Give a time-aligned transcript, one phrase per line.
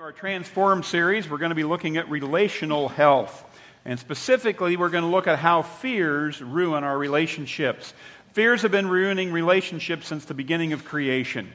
[0.00, 3.44] our Transform series, we're going to be looking at relational health.
[3.84, 7.92] And specifically, we're going to look at how fears ruin our relationships.
[8.32, 11.52] Fears have been ruining relationships since the beginning of creation.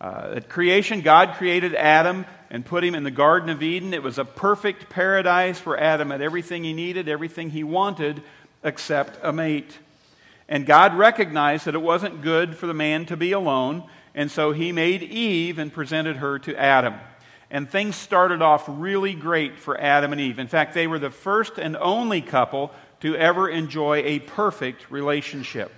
[0.00, 3.92] Uh, at creation, God created Adam and put him in the Garden of Eden.
[3.92, 8.22] It was a perfect paradise for Adam, had everything he needed, everything he wanted,
[8.62, 9.80] except a mate.
[10.48, 13.82] And God recognized that it wasn't good for the man to be alone,
[14.14, 16.94] and so he made Eve and presented her to Adam
[17.54, 20.40] and things started off really great for Adam and Eve.
[20.40, 25.70] In fact, they were the first and only couple to ever enjoy a perfect relationship.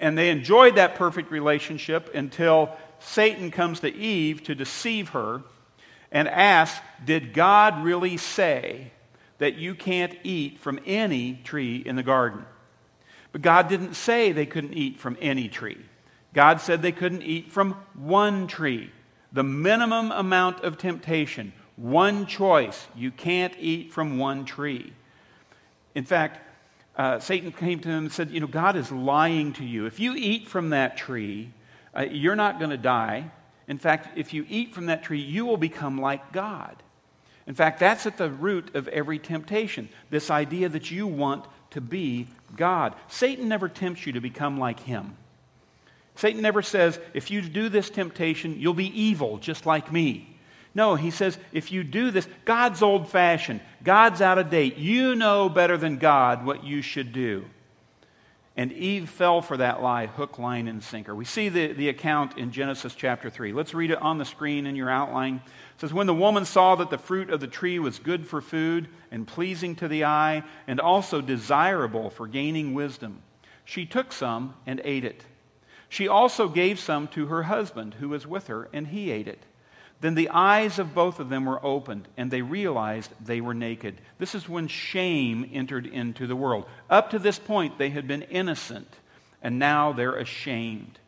[0.00, 5.42] And they enjoyed that perfect relationship until Satan comes to Eve to deceive her
[6.10, 8.90] and asks, Did God really say
[9.36, 12.46] that you can't eat from any tree in the garden?
[13.32, 15.84] But God didn't say they couldn't eat from any tree.
[16.32, 18.92] God said they couldn't eat from one tree
[19.32, 22.86] the minimum amount of temptation, one choice.
[22.94, 24.92] You can't eat from one tree.
[25.94, 26.40] In fact,
[26.96, 29.86] uh, Satan came to him and said, You know, God is lying to you.
[29.86, 31.50] If you eat from that tree,
[31.96, 33.30] uh, you're not going to die.
[33.68, 36.82] In fact, if you eat from that tree, you will become like God.
[37.46, 41.80] In fact, that's at the root of every temptation this idea that you want to
[41.80, 42.26] be
[42.56, 42.94] God.
[43.08, 45.16] Satan never tempts you to become like him.
[46.16, 50.36] Satan never says, if you do this temptation, you'll be evil just like me.
[50.74, 54.76] No, he says, if you do this, God's old fashioned, God's out of date.
[54.76, 57.44] You know better than God what you should do.
[58.56, 61.14] And Eve fell for that lie, hook, line, and sinker.
[61.14, 63.52] We see the, the account in Genesis chapter 3.
[63.52, 65.36] Let's read it on the screen in your outline.
[65.36, 68.40] It says, When the woman saw that the fruit of the tree was good for
[68.40, 73.22] food and pleasing to the eye, and also desirable for gaining wisdom,
[73.64, 75.24] she took some and ate it.
[75.90, 79.42] She also gave some to her husband who was with her, and he ate it.
[80.00, 84.00] Then the eyes of both of them were opened, and they realized they were naked.
[84.18, 86.66] This is when shame entered into the world.
[86.88, 88.88] Up to this point, they had been innocent,
[89.42, 91.00] and now they're ashamed.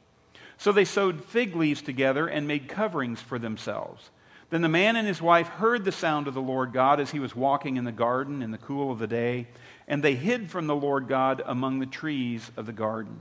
[0.59, 4.11] So they sewed fig leaves together and made coverings for themselves.
[4.51, 7.21] Then the man and his wife heard the sound of the Lord God as he
[7.21, 9.47] was walking in the garden in the cool of the day,
[9.87, 13.21] and they hid from the Lord God among the trees of the garden.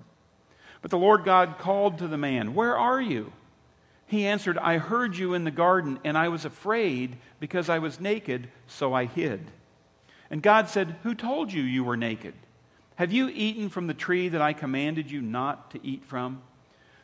[0.82, 3.32] But the Lord God called to the man, Where are you?
[4.08, 8.02] He answered, I heard you in the garden, and I was afraid because I was
[8.02, 9.52] naked, so I hid.
[10.30, 12.34] And God said, Who told you you were naked?
[12.96, 16.42] Have you eaten from the tree that I commanded you not to eat from?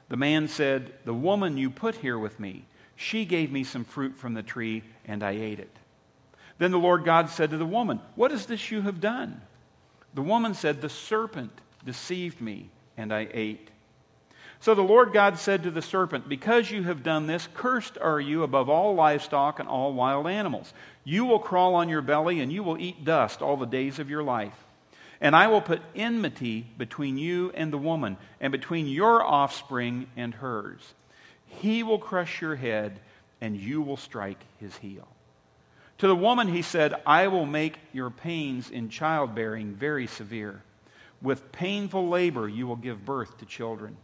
[0.10, 4.18] The man said, The woman you put here with me, she gave me some fruit
[4.18, 5.76] from the tree, and I ate it.
[6.58, 9.42] Then the Lord God said to the woman, What is this you have done?
[10.14, 13.70] The woman said, The serpent deceived me and I ate.
[14.60, 18.20] So the Lord God said to the serpent, Because you have done this, cursed are
[18.20, 20.74] you above all livestock and all wild animals.
[21.04, 24.10] You will crawl on your belly, and you will eat dust all the days of
[24.10, 24.66] your life.
[25.22, 30.34] And I will put enmity between you and the woman, and between your offspring and
[30.34, 30.82] hers.
[31.46, 33.00] He will crush your head,
[33.40, 35.08] and you will strike his heel.
[36.00, 40.62] To the woman he said, I will make your pains in childbearing very severe.
[41.22, 43.98] With painful labor, you will give birth to children.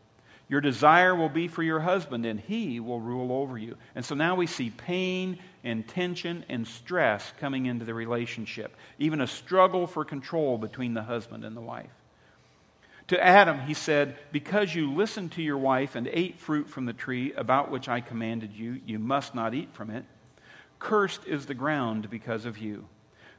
[0.50, 3.78] Your desire will be for your husband, and he will rule over you.
[3.96, 9.22] And so now we see pain and tension and stress coming into the relationship, even
[9.22, 11.90] a struggle for control between the husband and the wife.
[13.07, 16.94] To Adam, he said, Because you listened to your wife and ate fruit from the
[16.94, 20.06] tree about which I commanded you, you must not eat from it.
[20.80, 22.85] Cursed is the ground because of you.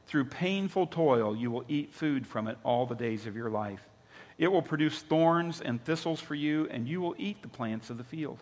[0.07, 3.81] Through painful toil, you will eat food from it all the days of your life.
[4.37, 7.97] It will produce thorns and thistles for you, and you will eat the plants of
[7.97, 8.39] the field.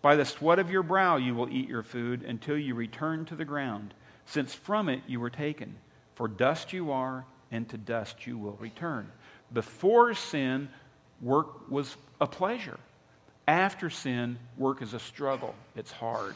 [0.00, 3.34] By the sweat of your brow, you will eat your food until you return to
[3.34, 3.92] the ground,
[4.24, 5.76] since from it you were taken.
[6.14, 9.10] For dust you are, and to dust you will return.
[9.52, 10.68] Before sin,
[11.20, 12.78] work was a pleasure.
[13.48, 15.54] After sin, work is a struggle.
[15.76, 16.34] It's hard.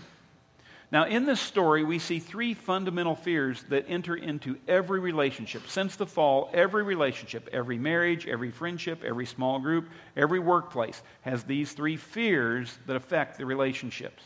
[0.92, 5.68] Now, in this story, we see three fundamental fears that enter into every relationship.
[5.68, 11.44] Since the fall, every relationship, every marriage, every friendship, every small group, every workplace has
[11.44, 14.24] these three fears that affect the relationships.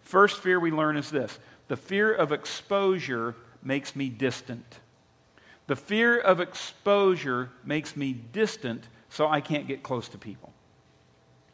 [0.00, 1.38] First fear we learn is this
[1.68, 4.80] the fear of exposure makes me distant.
[5.66, 10.53] The fear of exposure makes me distant, so I can't get close to people.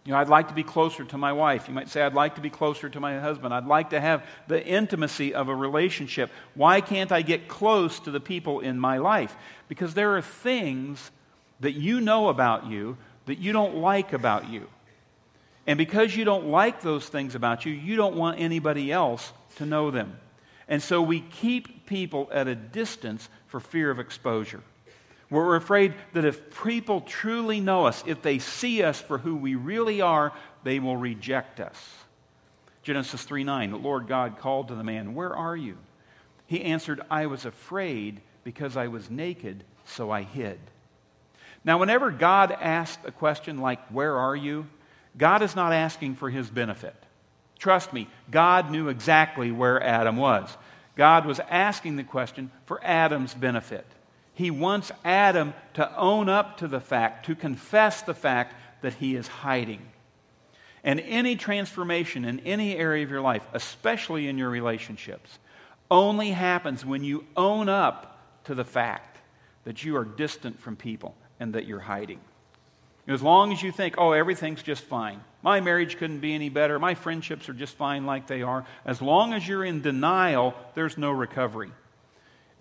[0.05, 1.69] You know, I'd like to be closer to my wife.
[1.69, 3.52] You might say, I'd like to be closer to my husband.
[3.52, 6.31] I'd like to have the intimacy of a relationship.
[6.55, 9.37] Why can't I get close to the people in my life?
[9.69, 11.11] Because there are things
[11.61, 14.67] that you know about you that you don't like about you.
[15.67, 19.67] And because you don't like those things about you, you don't want anybody else to
[19.67, 20.19] know them.
[20.67, 24.62] And so we keep people at a distance for fear of exposure.
[25.31, 29.55] We're afraid that if people truly know us, if they see us for who we
[29.55, 30.32] really are,
[30.65, 31.77] they will reject us.
[32.82, 35.79] Genesis 3 9, the Lord God called to the man, Where are you?
[36.47, 40.59] He answered, I was afraid because I was naked, so I hid.
[41.65, 44.67] Now, whenever God asks a question like, Where are you?
[45.17, 46.97] God is not asking for his benefit.
[47.59, 50.56] Trust me, God knew exactly where Adam was.
[50.97, 53.87] God was asking the question for Adam's benefit.
[54.41, 59.15] He wants Adam to own up to the fact, to confess the fact that he
[59.15, 59.83] is hiding.
[60.83, 65.39] And any transformation in any area of your life, especially in your relationships,
[65.91, 69.19] only happens when you own up to the fact
[69.65, 72.21] that you are distant from people and that you're hiding.
[73.07, 76.79] As long as you think, oh, everything's just fine, my marriage couldn't be any better,
[76.79, 80.97] my friendships are just fine like they are, as long as you're in denial, there's
[80.97, 81.73] no recovery.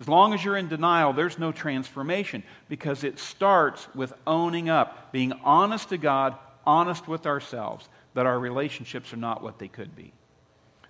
[0.00, 5.12] As long as you're in denial, there's no transformation because it starts with owning up,
[5.12, 6.36] being honest to God,
[6.66, 10.12] honest with ourselves, that our relationships are not what they could be.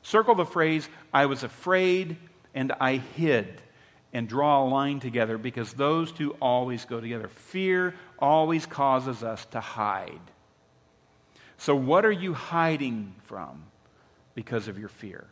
[0.02, 2.16] Circle the phrase, I was afraid
[2.54, 3.60] and I hid,
[4.12, 7.28] and draw a line together because those two always go together.
[7.28, 10.20] Fear always causes us to hide.
[11.58, 13.64] So, what are you hiding from
[14.34, 15.26] because of your fear?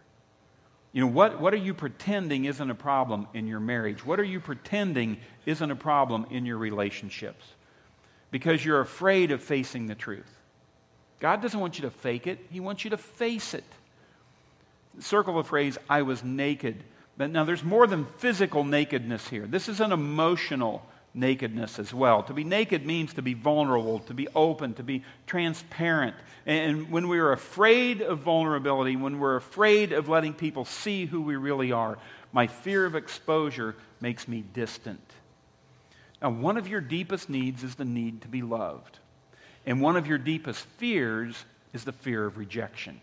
[0.92, 4.04] You know, what, what are you pretending isn't a problem in your marriage?
[4.04, 7.44] What are you pretending isn't a problem in your relationships?
[8.30, 10.34] Because you're afraid of facing the truth.
[11.20, 13.64] God doesn't want you to fake it, He wants you to face it.
[15.00, 16.82] Circle the phrase, I was naked.
[17.16, 19.46] But now there's more than physical nakedness here.
[19.46, 20.86] This is an emotional
[21.18, 22.22] nakedness as well.
[22.24, 26.16] To be naked means to be vulnerable, to be open, to be transparent.
[26.46, 31.36] And when we're afraid of vulnerability, when we're afraid of letting people see who we
[31.36, 31.98] really are,
[32.32, 35.00] my fear of exposure makes me distant.
[36.22, 38.98] Now, one of your deepest needs is the need to be loved.
[39.66, 43.00] And one of your deepest fears is the fear of rejection.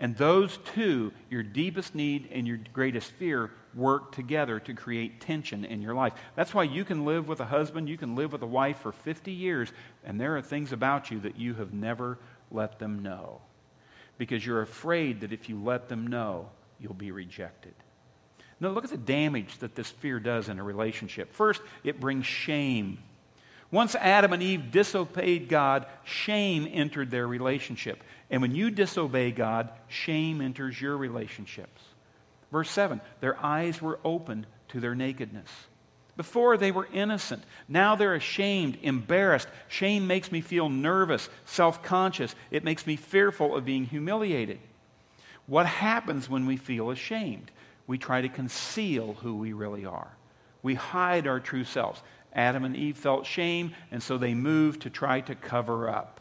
[0.00, 5.64] And those two, your deepest need and your greatest fear, work together to create tension
[5.64, 6.14] in your life.
[6.34, 8.92] That's why you can live with a husband, you can live with a wife for
[8.92, 9.70] 50 years,
[10.02, 12.18] and there are things about you that you have never
[12.50, 13.42] let them know.
[14.16, 16.48] Because you're afraid that if you let them know,
[16.80, 17.74] you'll be rejected.
[18.58, 21.32] Now, look at the damage that this fear does in a relationship.
[21.32, 22.98] First, it brings shame
[23.70, 28.02] once Adam and Eve disobeyed God, shame entered their relationship.
[28.30, 31.80] And when you disobey God, shame enters your relationships.
[32.50, 35.50] Verse 7 their eyes were opened to their nakedness.
[36.16, 37.44] Before they were innocent.
[37.66, 39.48] Now they're ashamed, embarrassed.
[39.68, 42.34] Shame makes me feel nervous, self conscious.
[42.50, 44.58] It makes me fearful of being humiliated.
[45.46, 47.50] What happens when we feel ashamed?
[47.86, 50.14] We try to conceal who we really are.
[50.62, 52.02] We hide our true selves.
[52.32, 56.20] Adam and Eve felt shame, and so they moved to try to cover up.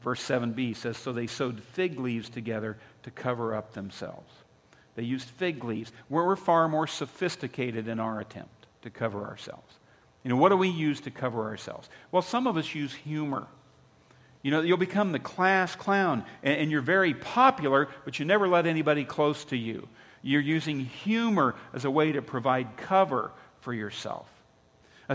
[0.00, 4.32] Verse 7b says, So they sewed fig leaves together to cover up themselves.
[4.94, 5.92] They used fig leaves.
[6.08, 9.74] We're far more sophisticated in our attempt to cover ourselves.
[10.22, 11.88] You know, what do we use to cover ourselves?
[12.10, 13.46] Well, some of us use humor.
[14.42, 18.46] You know, you'll become the class clown, and, and, you're very popular, but you never
[18.46, 19.88] let anybody close to you.
[20.22, 24.28] You're using humor as a way to provide cover for yourself.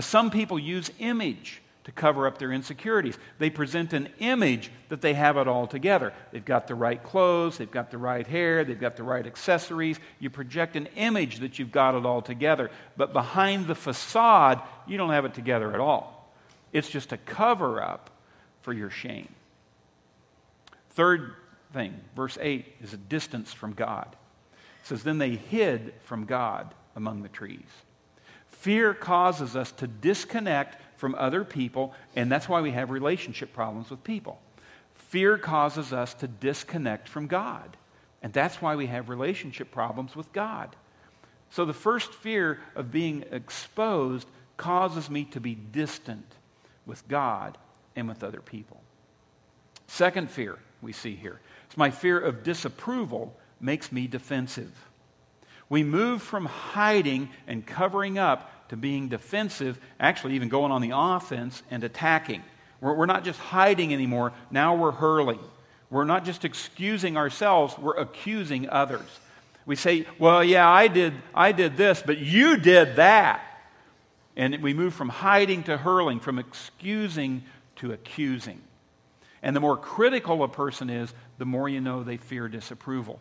[0.00, 3.18] Some people use image to cover up their insecurities.
[3.38, 6.12] They present an image that they have it all together.
[6.30, 9.98] They've got the right clothes, they've got the right hair, they've got the right accessories.
[10.20, 12.70] You project an image that you've got it all together.
[12.96, 16.32] But behind the facade, you don't have it together at all.
[16.72, 18.10] It's just a cover up
[18.62, 19.28] for your shame.
[20.90, 21.34] Third
[21.72, 24.14] thing, verse 8, is a distance from God.
[24.82, 27.60] It says, Then they hid from God among the trees.
[28.62, 33.90] Fear causes us to disconnect from other people, and that's why we have relationship problems
[33.90, 34.40] with people.
[34.94, 37.76] Fear causes us to disconnect from God,
[38.22, 40.76] and that's why we have relationship problems with God.
[41.50, 46.36] So the first fear of being exposed causes me to be distant
[46.86, 47.58] with God
[47.96, 48.80] and with other people.
[49.88, 54.70] Second fear we see here is my fear of disapproval makes me defensive.
[55.68, 60.92] We move from hiding and covering up to being defensive, actually, even going on the
[60.94, 62.42] offense and attacking.
[62.80, 65.40] We're, we're not just hiding anymore, now we're hurling.
[65.90, 69.04] We're not just excusing ourselves, we're accusing others.
[69.66, 73.42] We say, well, yeah, I did, I did this, but you did that.
[74.36, 77.42] And we move from hiding to hurling, from excusing
[77.76, 78.62] to accusing.
[79.42, 83.20] And the more critical a person is, the more you know they fear disapproval.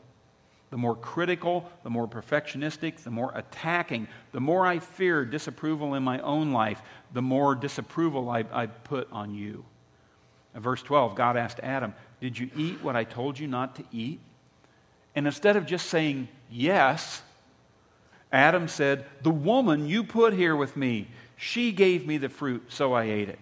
[0.72, 6.01] The more critical, the more perfectionistic, the more attacking, the more I fear disapproval in
[6.01, 6.82] my own life,
[7.13, 9.66] the more disapproval I, I put on you.
[10.56, 13.84] In verse 12, God asked Adam, Did you eat what I told you not to
[13.92, 14.22] eat?
[15.13, 17.22] And instead of just saying yes,
[18.32, 22.94] Adam said, The woman you put here with me, she gave me the fruit, so
[22.94, 23.40] I ate it.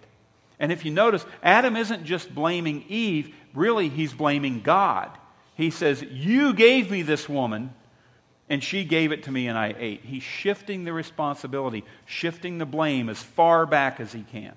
[0.59, 5.11] And if you notice, Adam isn't just blaming Eve, really, he's blaming God.
[5.59, 7.73] He says, You gave me this woman,
[8.47, 10.05] and she gave it to me, and I ate.
[10.05, 14.53] He's shifting the responsibility, shifting the blame as far back as he can.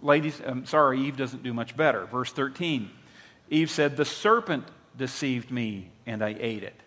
[0.00, 2.04] Ladies, I'm sorry, Eve doesn't do much better.
[2.04, 2.88] Verse 13
[3.50, 4.64] Eve said, The serpent
[4.96, 6.80] deceived me, and I ate it.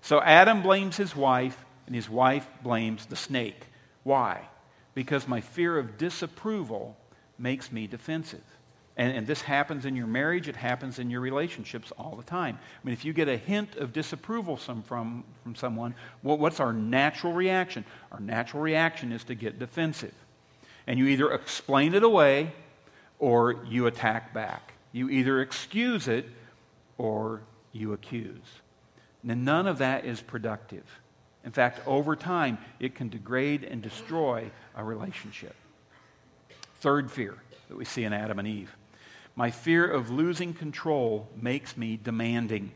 [0.00, 3.66] So Adam blames his wife, and his wife blames the snake.
[4.02, 4.48] Why?
[4.94, 6.96] Because my fear of disapproval
[7.38, 8.53] makes me defensive.
[8.96, 12.58] And, and, this happens in your marriage, it happens in your relationships all the time.
[12.62, 16.60] I mean, if you get a hint of disapproval some, from, from someone, well, what's
[16.60, 17.84] our natural reaction?
[18.12, 20.14] Our natural reaction is to get defensive.
[20.86, 22.52] And you either explain it away
[23.18, 24.74] or you attack back.
[24.92, 26.26] You either excuse it
[26.96, 28.60] or you accuse.
[29.24, 30.84] Now, none of that is productive.
[31.44, 35.56] In fact, over time, it can degrade and destroy a relationship.
[36.76, 37.34] Third fear
[37.68, 38.74] that we see in Adam and Eve
[39.36, 42.72] my fear of losing control makes me demanding.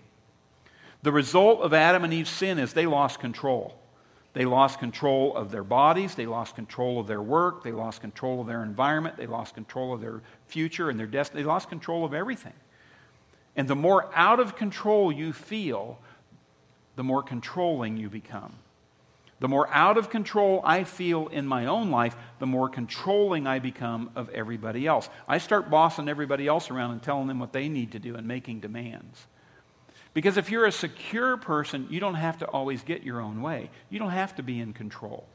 [1.02, 3.78] The result of Adam and Eve's sin is they lost control.
[4.32, 8.40] They lost control of their bodies, they lost control of their work, they lost control
[8.40, 12.04] of their environment, they lost control of their future and their destiny, they lost control
[12.04, 12.52] of everything.
[13.56, 15.98] And the more out of control you feel,
[16.94, 18.54] the more controlling you become.
[19.40, 23.61] The more out of control I feel in my own life, the more controlling I
[23.61, 25.09] become of everybody else.
[25.28, 28.26] I start bossing everybody else around and telling them what they need to do and
[28.26, 29.26] making demands.
[30.12, 33.71] Because if you're a secure person, you don't have to always get your own way.
[33.90, 35.28] You don't have to be in control.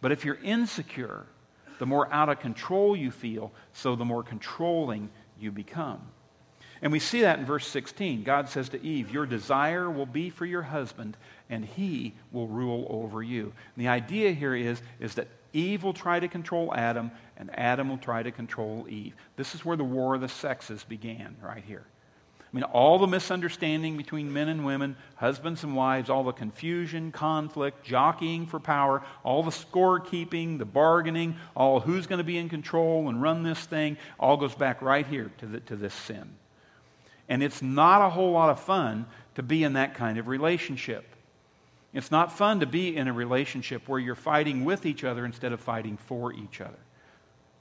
[0.00, 1.26] But if you're insecure,
[1.80, 5.10] the more out of control you feel, so the more controlling
[5.40, 6.00] you become.
[6.82, 8.24] And we see that in verse 16.
[8.24, 11.16] God says to Eve, Your desire will be for your husband,
[11.50, 13.44] and he will rule over you.
[13.44, 17.88] And the idea here is, is that Eve will try to control Adam, and Adam
[17.88, 19.14] will try to control Eve.
[19.36, 21.84] This is where the war of the sexes began, right here.
[22.40, 27.10] I mean, all the misunderstanding between men and women, husbands and wives, all the confusion,
[27.10, 32.48] conflict, jockeying for power, all the scorekeeping, the bargaining, all who's going to be in
[32.48, 36.36] control and run this thing, all goes back right here to, the, to this sin.
[37.28, 41.13] And it's not a whole lot of fun to be in that kind of relationship.
[41.94, 45.52] It's not fun to be in a relationship where you're fighting with each other instead
[45.52, 46.78] of fighting for each other.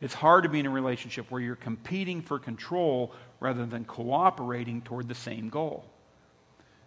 [0.01, 4.81] It's hard to be in a relationship where you're competing for control rather than cooperating
[4.81, 5.85] toward the same goal.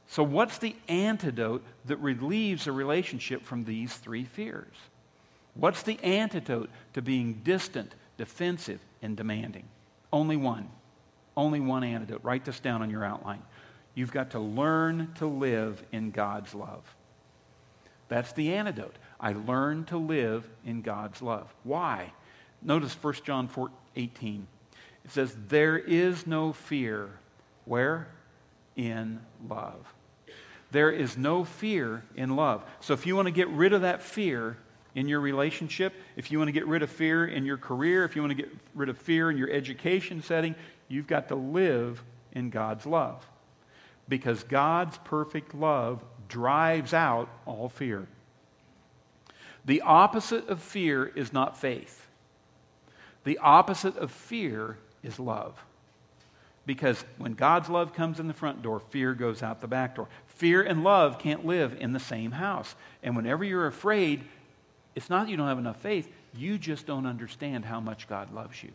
[0.08, 4.76] So, what's the antidote that relieves a relationship from these three fears?
[5.54, 9.64] What's the antidote to being distant, defensive, and demanding?
[10.12, 10.68] Only one
[11.36, 12.24] only one antidote.
[12.24, 13.42] Write this down on your outline.
[13.94, 16.82] You've got to learn to live in God's love.
[18.08, 18.96] That's the antidote.
[19.18, 21.52] I learn to live in God's love.
[21.64, 22.12] Why?
[22.62, 24.46] Notice 1 John 4, 18.
[25.04, 27.10] It says, There is no fear.
[27.64, 28.08] Where?
[28.76, 29.94] In love.
[30.70, 32.64] There is no fear in love.
[32.80, 34.58] So if you want to get rid of that fear
[34.94, 38.16] in your relationship, if you want to get rid of fear in your career, if
[38.16, 40.54] you want to get rid of fear in your education setting,
[40.88, 43.26] You've got to live in God's love.
[44.08, 48.06] Because God's perfect love drives out all fear.
[49.64, 52.06] The opposite of fear is not faith.
[53.24, 55.62] The opposite of fear is love.
[56.64, 60.08] Because when God's love comes in the front door, fear goes out the back door.
[60.26, 62.74] Fear and love can't live in the same house.
[63.02, 64.24] And whenever you're afraid,
[64.94, 68.32] it's not that you don't have enough faith, you just don't understand how much God
[68.32, 68.70] loves you.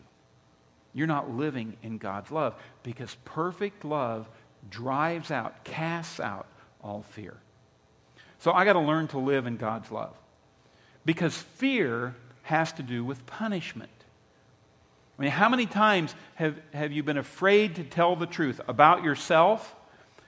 [0.94, 4.28] You're not living in God's love because perfect love
[4.70, 6.46] drives out, casts out
[6.82, 7.36] all fear.
[8.38, 10.14] So I got to learn to live in God's love
[11.04, 13.90] because fear has to do with punishment.
[15.18, 19.04] I mean, how many times have, have you been afraid to tell the truth about
[19.04, 19.74] yourself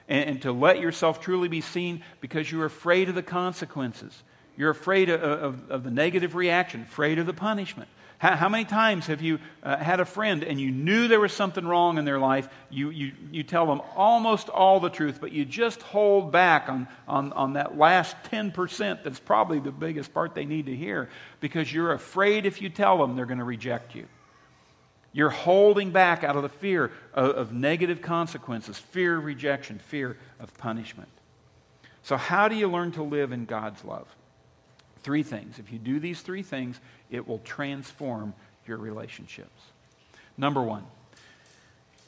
[0.09, 4.23] and, and to let yourself truly be seen because you're afraid of the consequences?
[4.57, 7.89] You're afraid of, of, of the negative reaction, afraid of the punishment.
[8.25, 11.35] How, how many times have you uh, had a friend and you knew there was
[11.35, 12.49] something wrong in their life?
[12.71, 16.89] You, you, you tell them almost all the truth, but you just hold back on,
[17.07, 21.71] on, on that last 10% that's probably the biggest part they need to hear because
[21.71, 24.07] you're afraid if you tell them they're going to reject you.
[25.13, 30.17] You're holding back out of the fear of, of negative consequences, fear of rejection, fear
[30.41, 31.11] of punishment.
[32.03, 34.09] So, how do you learn to live in God's love?
[35.05, 35.59] Three things.
[35.59, 36.81] If you do these three things,
[37.11, 38.35] it will transform
[38.67, 39.61] your relationships.
[40.37, 40.85] Number one,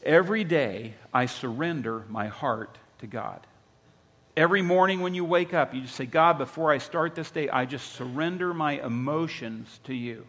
[0.03, 3.47] every day I surrender my heart to God.
[4.35, 7.49] Every morning when you wake up, you just say, God, before I start this day,
[7.51, 10.27] I just surrender my emotions to you.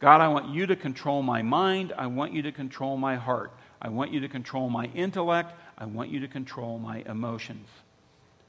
[0.00, 1.92] God, I want you to control my mind.
[1.96, 3.52] I want you to control my heart.
[3.80, 5.54] I want you to control my intellect.
[5.78, 7.68] I want you to control my emotions.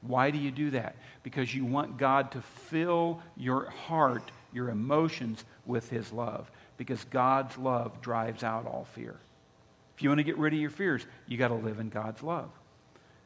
[0.00, 0.96] Why do you do that?
[1.22, 6.50] Because you want God to fill your heart, your emotions, with His love.
[6.76, 9.16] Because God's love drives out all fear.
[9.96, 12.22] If you want to get rid of your fears, you got to live in God's
[12.22, 12.50] love.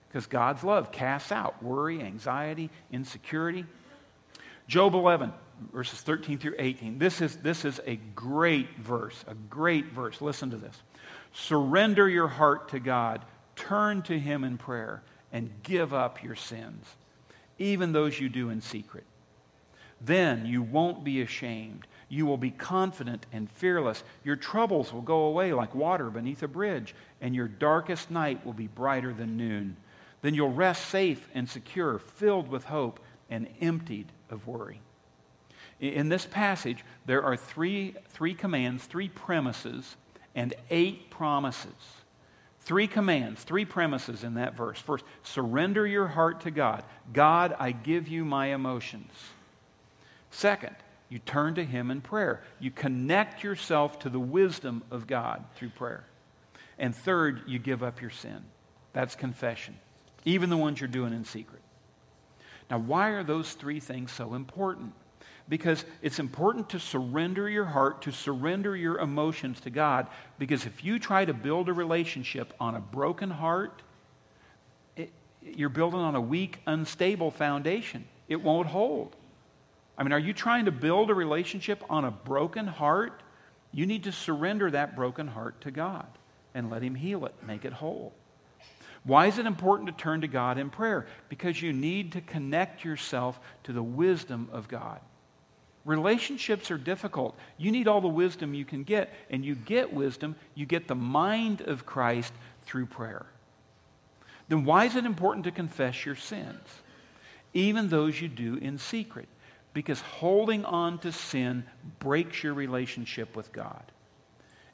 [0.09, 3.67] Because God's love casts out worry, anxiety, insecurity.
[4.69, 5.33] Job 11,
[5.73, 6.99] verses 13 through 18.
[6.99, 10.21] This is, this is a great verse, a great verse.
[10.21, 10.83] Listen to this.
[11.35, 13.25] Surrender your heart to God,
[13.57, 15.03] turn to Him in prayer,
[15.33, 16.87] and give up your sins,
[17.59, 19.05] even those you do in secret.
[20.01, 21.87] Then you won't be ashamed.
[22.09, 24.03] You will be confident and fearless.
[24.25, 28.53] Your troubles will go away like water beneath a bridge, and your darkest night will
[28.53, 29.77] be brighter than noon.
[30.21, 34.81] Then you'll rest safe and secure, filled with hope and emptied of worry.
[35.81, 39.97] In this passage, there are three, three commands, three premises,
[40.35, 42.02] and eight promises.
[42.65, 44.79] Three commands, three premises in that verse.
[44.79, 46.85] First, surrender your heart to God.
[47.13, 49.13] God, I give you my emotions.
[50.31, 50.77] Second,
[51.09, 52.43] you turn to Him in prayer.
[52.61, 56.05] You connect yourself to the wisdom of God through prayer.
[56.79, 58.45] And third, you give up your sin.
[58.93, 59.77] That's confession
[60.25, 61.63] even the ones you're doing in secret.
[62.71, 64.93] Now, why are those three things so important?
[65.49, 70.07] Because it's important to surrender your heart, to surrender your emotions to God.
[70.39, 73.83] Because if you try to build a relationship on a broken heart,
[74.97, 75.11] it,
[75.43, 78.05] you're building on a weak, unstable foundation.
[78.29, 79.17] It won't hold.
[79.99, 83.23] I mean, are you trying to build a relationship on a broken heart?
[83.73, 86.07] You need to surrender that broken heart to God
[86.55, 88.13] and let Him heal it, make it whole.
[89.05, 91.07] Why is it important to turn to God in prayer?
[91.29, 95.01] Because you need to connect yourself to the wisdom of God.
[95.85, 97.37] Relationships are difficult.
[97.59, 100.95] You need all the wisdom you can get, and you get wisdom, you get the
[100.95, 103.27] mind of Christ through prayer.
[104.49, 106.69] Then why is it important to confess your sins?
[107.55, 109.29] Even those you do in secret.
[109.75, 111.65] Because holding on to sin
[111.99, 113.83] breaks your relationship with God.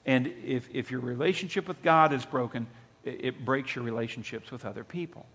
[0.04, 2.66] And if, if your relationship with God is broken,
[3.04, 5.26] it breaks your relationships with other people.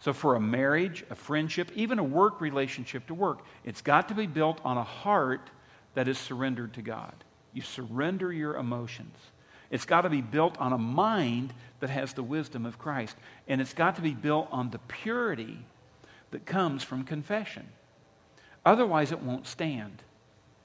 [0.00, 4.14] So, for a marriage, a friendship, even a work relationship to work, it's got to
[4.14, 5.50] be built on a heart
[5.94, 7.12] that is surrendered to God.
[7.52, 9.16] You surrender your emotions.
[9.70, 13.16] It's got to be built on a mind that has the wisdom of Christ.
[13.46, 15.58] And it's got to be built on the purity
[16.30, 17.68] that comes from confession.
[18.64, 20.02] Otherwise, it won't stand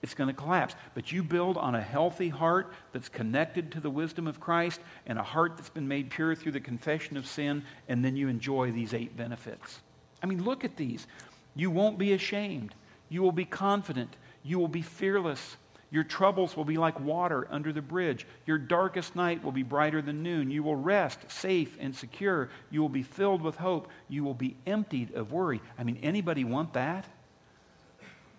[0.05, 0.75] it's going to collapse.
[0.93, 5.17] But you build on a healthy heart that's connected to the wisdom of Christ and
[5.17, 8.71] a heart that's been made pure through the confession of sin, and then you enjoy
[8.71, 9.81] these eight benefits.
[10.21, 11.07] I mean, look at these.
[11.55, 12.75] You won't be ashamed.
[13.09, 14.15] You will be confident.
[14.43, 15.57] You will be fearless.
[15.89, 18.27] Your troubles will be like water under the bridge.
[18.45, 20.51] Your darkest night will be brighter than noon.
[20.51, 22.51] You will rest safe and secure.
[22.69, 23.87] You will be filled with hope.
[24.07, 25.61] You will be emptied of worry.
[25.79, 27.05] I mean, anybody want that?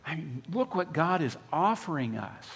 [0.07, 2.47] I mean, look what God is offering us.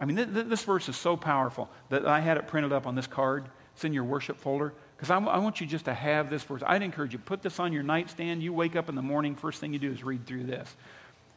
[0.00, 2.86] I mean, th- th- this verse is so powerful that I had it printed up
[2.86, 3.48] on this card.
[3.74, 4.74] It's in your worship folder.
[4.96, 6.62] Because I, w- I want you just to have this verse.
[6.66, 8.42] I'd encourage you, put this on your nightstand.
[8.42, 10.74] You wake up in the morning, first thing you do is read through this.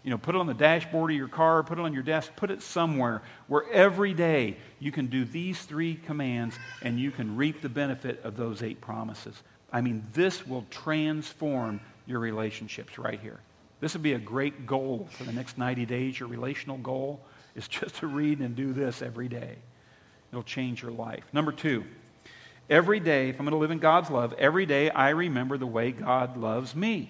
[0.03, 2.31] You know, put it on the dashboard of your car, put it on your desk,
[2.35, 7.35] put it somewhere where every day you can do these three commands and you can
[7.35, 9.35] reap the benefit of those eight promises.
[9.71, 13.39] I mean, this will transform your relationships right here.
[13.81, 16.19] This would be a great goal for the next 90 days.
[16.19, 17.19] Your relational goal
[17.55, 19.57] is just to read and do this every day.
[20.31, 21.25] It'll change your life.
[21.33, 21.83] Number two,
[22.69, 25.67] every day, if I'm going to live in God's love, every day I remember the
[25.67, 27.09] way God loves me.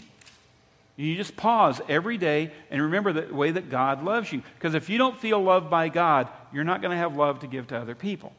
[0.96, 4.42] You just pause every day and remember the way that God loves you.
[4.56, 7.48] Because if you don't feel loved by God, you're not going to have love to
[7.48, 8.34] give to other people.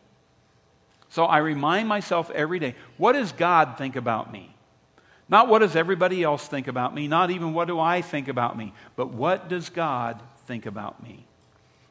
[1.09, 4.55] So I remind myself every day what does God think about me?
[5.33, 8.55] Not what does everybody else think about me, not even what do I think about
[8.55, 11.25] me, but what does God think about me?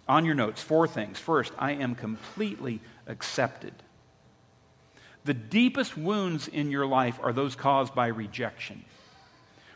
[0.07, 1.17] On your notes, four things.
[1.17, 3.73] First, I am completely accepted.
[5.25, 8.85] The deepest wounds in your life are those caused by rejection.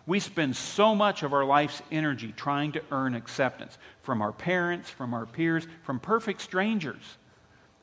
[0.06, 4.92] We spend so much of our life's energy trying to earn acceptance from our parents,
[4.92, 7.18] from our peers, from perfect strangers.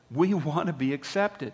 [0.09, 1.51] We want to be accepted.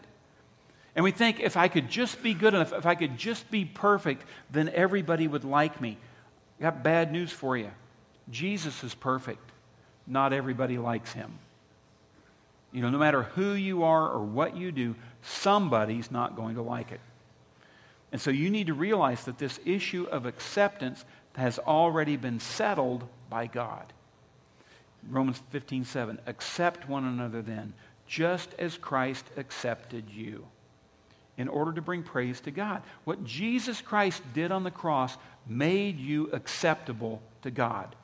[1.00, 3.64] And we think if I could just be good enough, if I could just be
[3.64, 5.98] perfect, then everybody would like me.
[6.60, 7.72] I got bad news for you.
[8.30, 9.50] Jesus is perfect.
[10.06, 11.40] Not everybody likes him.
[12.74, 16.62] You know, no matter who you are or what you do, somebody's not going to
[16.62, 17.00] like it.
[18.12, 21.06] And so you need to realize that this issue of acceptance
[21.38, 23.94] has already been settled by God.
[25.10, 26.20] Romans 15, 7.
[26.28, 27.72] Accept one another then,
[28.06, 30.46] just as Christ accepted you,
[31.40, 32.84] in order to bring praise to God.
[33.06, 37.96] What Jesus Christ did on the cross made you acceptable to God.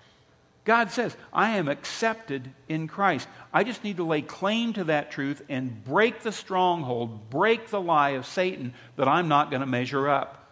[0.64, 3.28] God says, I am accepted in Christ.
[3.54, 7.82] I just need to lay claim to that truth and break the stronghold, break the
[7.82, 10.50] lie of Satan that I'm not going to measure up.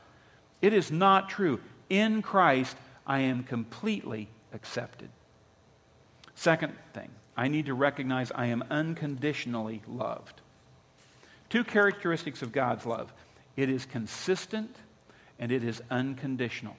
[0.61, 1.61] It is not true.
[1.89, 2.75] In Christ,
[3.07, 5.09] I am completely accepted.
[6.35, 10.41] Second thing, I need to recognize I am unconditionally loved.
[11.53, 13.13] Two characteristics of God's love
[13.55, 14.75] it is consistent
[15.37, 16.75] and it is unconditional.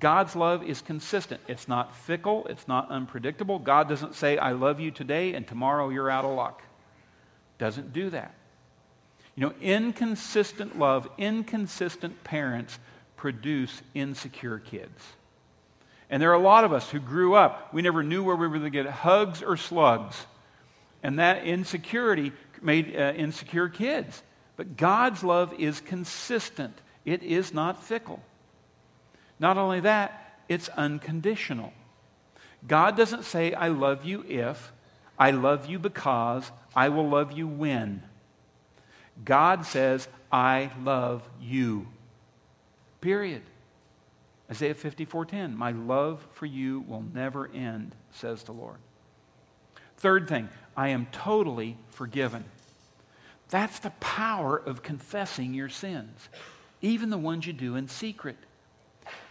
[0.00, 1.40] God's love is consistent.
[1.46, 3.60] It's not fickle, it's not unpredictable.
[3.60, 6.62] God doesn't say, I love you today and tomorrow you're out of luck.
[7.58, 8.34] Doesn't do that.
[9.36, 12.76] You know, inconsistent love, inconsistent parents
[13.16, 15.00] produce insecure kids.
[16.10, 18.48] And there are a lot of us who grew up, we never knew where we
[18.48, 20.26] were going to get hugs or slugs.
[21.04, 24.22] And that insecurity made uh, insecure kids.
[24.56, 28.22] But God's love is consistent, it is not fickle.
[29.38, 31.72] Not only that, it's unconditional.
[32.66, 34.72] God doesn't say, I love you if,
[35.18, 38.02] I love you because, I will love you when.
[39.24, 41.86] God says, I love you.
[43.00, 43.42] Period.
[44.50, 48.78] Isaiah 54:10, "My love for you will never end," says the Lord.
[49.96, 52.44] Third thing, I am totally forgiven.
[53.50, 56.28] That's the power of confessing your sins,
[56.80, 58.36] even the ones you do in secret.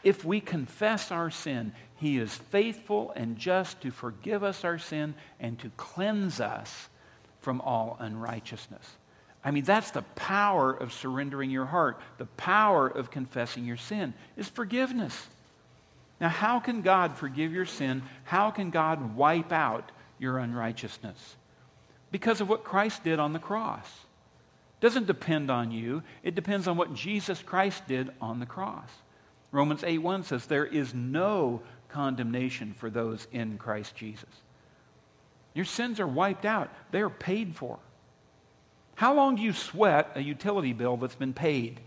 [0.04, 5.16] If we confess our sin, He is faithful and just to forgive us our sin
[5.40, 6.90] and to cleanse us
[7.40, 8.98] from all unrighteousness.
[9.44, 12.02] I mean, that's the power of surrendering your heart.
[12.18, 15.28] The power of confessing your sin is forgiveness.
[16.20, 18.04] Now, how can God forgive your sin?
[18.26, 21.36] How can God wipe out your unrighteousness?
[22.12, 23.88] Because of what Christ did on the cross.
[24.80, 28.90] It doesn't depend on you, it depends on what Jesus Christ did on the cross.
[29.52, 34.30] Romans 8 1 says, There is no condemnation for those in Christ Jesus.
[35.54, 37.80] Your sins are wiped out, they are paid for.
[38.96, 41.80] How long do you sweat a utility bill that's been paid?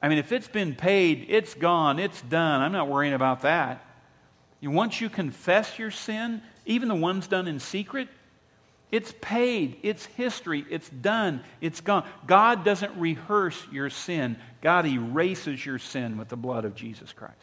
[0.00, 2.60] I mean, if it's been paid, it's gone, it's done.
[2.60, 3.84] I'm not worrying about that.
[4.62, 8.08] Once you confess your sin, even the ones done in secret,
[8.90, 12.04] it's paid, it's history, it's done, it's gone.
[12.26, 17.36] God doesn't rehearse your sin, God erases your sin with the blood of Jesus Christ.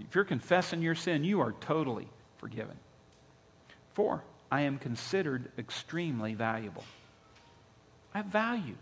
[0.00, 2.76] If you're confessing your sin, you are totally forgiven.
[3.92, 6.84] Four, I am considered extremely valuable.
[8.14, 8.76] I have value.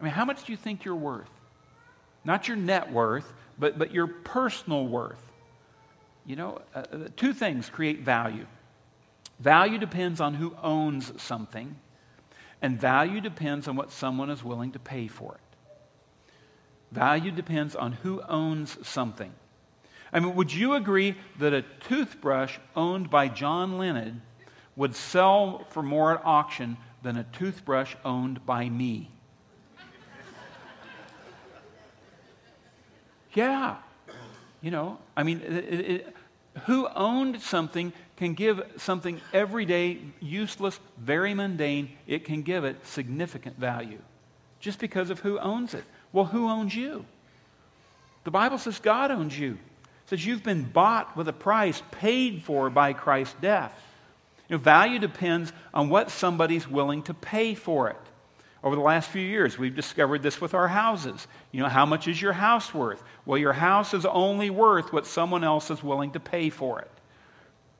[0.00, 1.30] I mean, how much do you think you're worth?
[2.24, 5.31] Not your net worth, but, but your personal worth.
[6.26, 8.46] You know, uh, uh, two things create value
[9.40, 11.76] value depends on who owns something,
[12.60, 15.40] and value depends on what someone is willing to pay for it.
[16.92, 19.32] Value depends on who owns something.
[20.12, 24.22] I mean, would you agree that a toothbrush owned by John Lennon
[24.76, 29.10] would sell for more at auction than a toothbrush owned by me.
[33.34, 33.78] yeah.
[34.62, 36.16] You know, I mean, it, it,
[36.66, 43.58] who owned something can give something everyday, useless, very mundane, it can give it significant
[43.58, 43.98] value
[44.60, 45.84] just because of who owns it.
[46.12, 47.04] Well, who owns you?
[48.24, 49.54] The Bible says God owns you.
[49.54, 53.76] It says you've been bought with a price paid for by Christ's death.
[54.48, 57.96] You know, value depends on what somebody's willing to pay for it.
[58.64, 61.26] Over the last few years, we've discovered this with our houses.
[61.50, 63.02] You know, how much is your house worth?
[63.26, 66.90] Well, your house is only worth what someone else is willing to pay for it.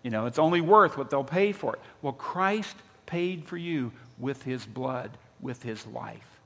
[0.03, 1.81] You know, it's only worth what they'll pay for it.
[2.03, 2.75] Well, Christ
[3.07, 6.41] paid for you with his blood, with his life.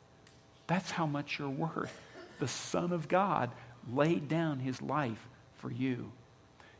[0.67, 1.99] That's how much you're worth.
[2.39, 3.51] The Son of God
[3.91, 6.13] laid down his life for you.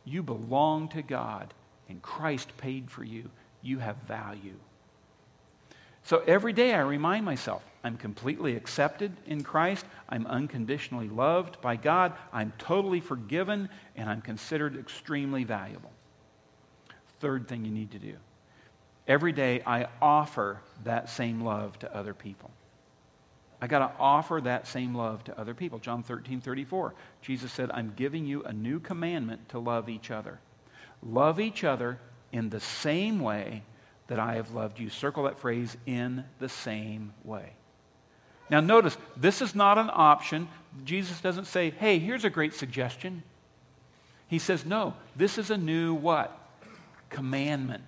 [0.05, 1.53] You belong to God
[1.89, 3.29] and Christ paid for you,
[3.61, 4.55] you have value.
[6.07, 11.75] So every day I remind myself I'm completely accepted in Christ, I'm unconditionally loved by
[11.75, 15.91] God, I'm totally forgiven, and I'm considered extremely valuable.
[17.19, 18.15] Third thing you need to do
[19.05, 22.51] every day I offer that same love to other people.
[23.61, 25.77] I got to offer that same love to other people.
[25.77, 26.93] John 13, 34.
[27.21, 30.39] Jesus said, I'm giving you a new commandment to love each other.
[31.03, 31.99] Love each other
[32.31, 33.63] in the same way
[34.07, 34.89] that I have loved you.
[34.89, 37.53] Circle that phrase, in the same way.
[38.49, 40.47] Now, notice, this is not an option.
[40.85, 43.23] Jesus doesn't say, hey, here's a great suggestion.
[44.27, 46.37] He says, no, this is a new what?
[47.09, 47.83] Commandment.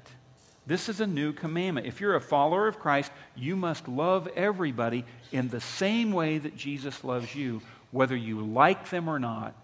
[0.67, 1.87] This is a new commandment.
[1.87, 6.55] If you're a follower of Christ, you must love everybody in the same way that
[6.55, 9.55] Jesus loves you, whether you like them or not,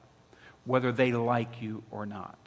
[0.63, 2.37] whether they like you or not.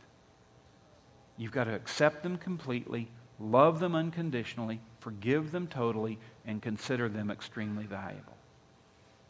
[1.37, 7.31] You've got to accept them completely, love them unconditionally, forgive them totally, and consider them
[7.31, 8.37] extremely valuable.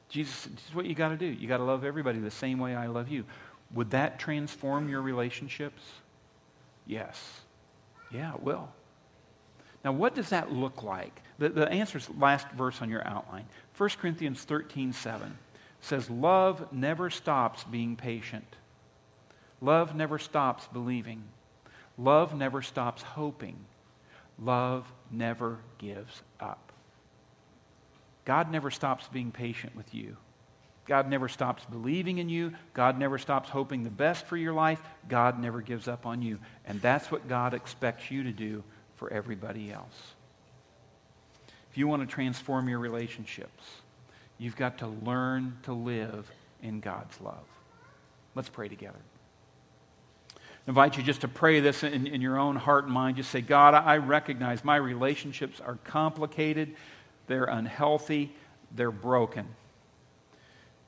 [0.09, 1.27] Jesus, this is what you got to do.
[1.27, 3.25] You got to love everybody the same way I love you.
[3.75, 5.83] Would that transform your relationships?
[6.87, 7.43] Yes.
[8.11, 8.69] Yeah, it will.
[9.85, 11.23] Now, what does that look like?
[11.39, 13.45] The, the answer is last verse on your outline.
[13.77, 15.39] 1 Corinthians 13 7
[15.81, 18.57] says, Love never stops being patient.
[19.61, 21.23] Love never stops believing.
[21.97, 23.57] Love never stops hoping.
[24.39, 26.73] Love never gives up.
[28.25, 30.17] God never stops being patient with you.
[30.87, 32.55] God never stops believing in you.
[32.73, 34.81] God never stops hoping the best for your life.
[35.09, 36.39] God never gives up on you.
[36.67, 40.15] And that's what God expects you to do for everybody else.
[41.71, 43.65] If you want to transform your relationships,
[44.39, 46.31] you've got to learn to live
[46.63, 47.45] in God's love.
[48.35, 48.99] Let's pray together.
[50.69, 53.17] Invite you just to pray this in, in your own heart and mind.
[53.17, 56.77] Just say, God, I recognize my relationships are complicated,
[57.27, 58.35] they're unhealthy,
[58.77, 59.47] they're broken.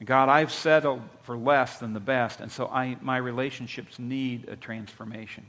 [0.05, 4.57] God, I've settled for less than the best, and so I, my relationships need a
[4.57, 5.47] transformation.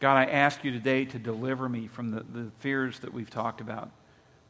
[0.00, 3.60] God, I ask you today to deliver me from the, the fears that we've talked
[3.60, 3.90] about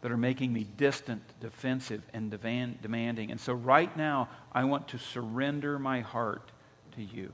[0.01, 3.31] that are making me distant, defensive, and demand, demanding.
[3.31, 6.53] And so right now, I want to surrender my heart
[6.97, 7.33] to you.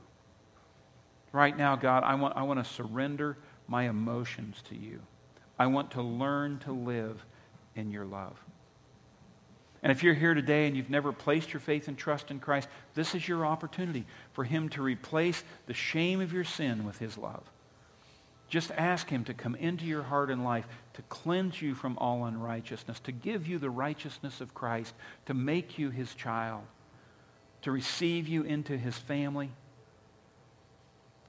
[1.31, 5.01] Right now, God, I want, I want to surrender my emotions to you.
[5.57, 7.25] I want to learn to live
[7.75, 8.37] in your love.
[9.83, 12.67] And if you're here today and you've never placed your faith and trust in Christ,
[12.93, 17.17] this is your opportunity for Him to replace the shame of your sin with His
[17.17, 17.43] love.
[18.47, 22.25] Just ask Him to come into your heart and life, to cleanse you from all
[22.25, 24.93] unrighteousness, to give you the righteousness of Christ,
[25.25, 26.63] to make you His child,
[27.63, 29.49] to receive you into His family.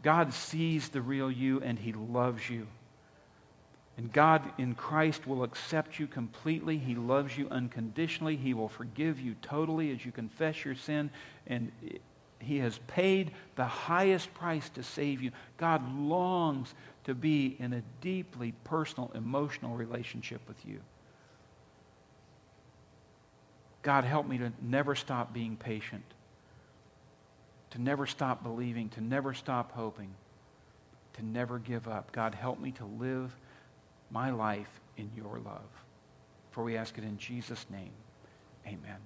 [0.02, 2.66] God sees the real you and He loves you.
[3.96, 6.78] And God in Christ will accept you completely.
[6.78, 8.36] He loves you unconditionally.
[8.36, 11.10] He will forgive you totally as you confess your sin.
[11.46, 11.70] And
[12.38, 15.30] He has paid the highest price to save you.
[15.58, 20.80] God longs to be in a deeply personal, emotional relationship with you.
[23.82, 26.04] God, help me to never stop being patient,
[27.72, 30.10] to never stop believing, to never stop hoping,
[31.14, 32.12] to never give up.
[32.12, 33.34] God, help me to live
[34.10, 35.60] my life in your love.
[36.50, 37.92] For we ask it in Jesus' name.
[38.66, 38.98] Amen.